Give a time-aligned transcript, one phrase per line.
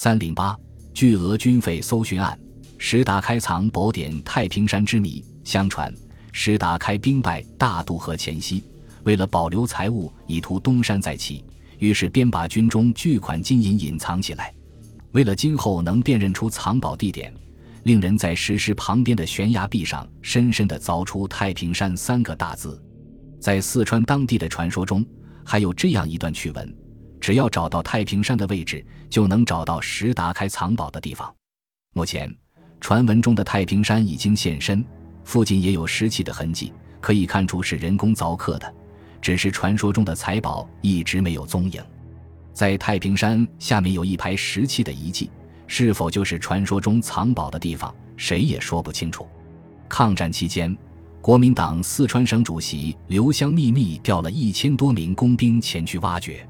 [0.00, 0.56] 三零八
[0.94, 2.38] 巨额军费搜寻案，
[2.78, 5.24] 石达开藏宝典太平山之谜。
[5.42, 5.92] 相传，
[6.30, 8.62] 石达开兵败大渡河前夕，
[9.02, 11.44] 为了保留财物，以图东山再起，
[11.80, 14.54] 于是便把军中巨款金银隐藏起来。
[15.10, 17.34] 为了今后能辨认出藏宝地点，
[17.82, 22.80] 令人在石狮旁边的悬崖壁上深深地凿出“太平山”三个大字。
[23.40, 25.04] 在四川当地的传说中，
[25.44, 26.76] 还有这样一段趣闻：
[27.28, 31.30] 只要找到太平山的位置，就能找到石达开藏宝的地方。
[31.92, 32.34] 目前，
[32.80, 34.82] 传闻中的太平山已经现身，
[35.24, 38.74] 附近也有石器的痕迹，可以看出是人工凿刻的。
[39.20, 41.82] 只是传说中的财宝一直没有踪影。
[42.54, 45.30] 在太平山下面有一排石器的遗迹，
[45.66, 49.28] 是否就是传说中藏宝的地方，谁也说不清楚。
[49.86, 50.74] 抗战期间，
[51.20, 56.48] 国民党四川省主席刘湘秘密调了一千多名工兵前去挖掘。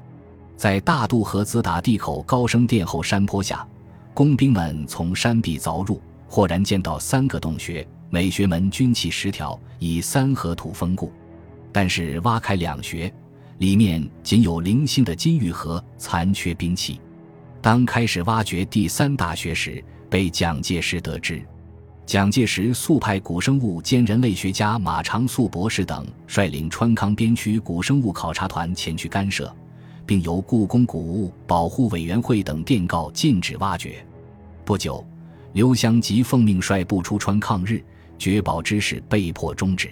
[0.59, 3.65] 在大渡河子打地口高升殿后山坡下，
[4.13, 11.13] 工兵们从山壁凿入，豁然见到三个洞穴，每穴门均砌十条，以三合土封固。
[11.71, 13.09] 但是挖开两穴。
[13.59, 16.99] 里面仅有零星的金玉和残缺兵器。
[17.61, 21.41] 当开始挖掘第三大穴时，被蒋介石得知。
[22.05, 29.49] 蒋介石速派古生物兼人类学家马长素博士等率领川康边区古生物考察团前去干涉，
[30.09, 34.03] 并由故宫古物保护委员会等电告禁止挖掘。
[34.65, 35.05] 不久，
[35.53, 37.79] 刘湘即奉命率部出川抗日，
[38.17, 39.87] 掘宝之事被迫终止。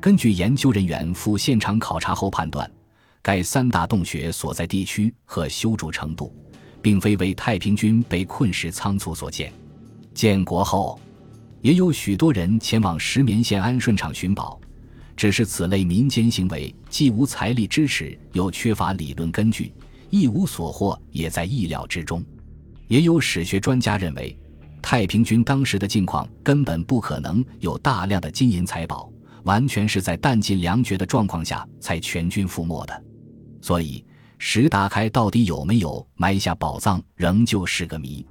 [0.00, 2.70] 根据研究人员赴现场考察后判断。
[3.20, 6.32] 该三大洞穴所在地区和修筑程度，
[6.80, 9.52] 并非为太平军被困时仓促所建。
[10.14, 11.00] 建国后，
[11.60, 14.60] 也有许多人前往石棉县安顺场寻宝，
[15.20, 19.70] 只是此类民间行为既无财力支持，又缺乏理论根据，
[20.08, 22.24] 一无所获也在意料之中。
[22.88, 24.34] 也有史学专家认为，
[24.80, 29.12] 太平军当时的境况根本不可能有大量的金银财宝，
[29.42, 33.04] 完全是在弹尽粮绝的状况下才全军覆没的。
[33.60, 34.02] 所以，
[34.38, 38.26] 石达开到底有没有埋下宝藏，仍旧是个谜。